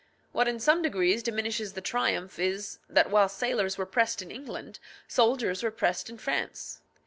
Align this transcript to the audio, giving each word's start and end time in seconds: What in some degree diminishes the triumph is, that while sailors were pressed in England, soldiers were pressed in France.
What 0.31 0.47
in 0.47 0.59
some 0.59 0.81
degree 0.81 1.15
diminishes 1.17 1.73
the 1.73 1.79
triumph 1.81 2.39
is, 2.39 2.79
that 2.89 3.11
while 3.11 3.29
sailors 3.29 3.77
were 3.77 3.85
pressed 3.85 4.19
in 4.23 4.31
England, 4.31 4.79
soldiers 5.07 5.61
were 5.61 5.69
pressed 5.69 6.09
in 6.09 6.17
France. 6.17 6.81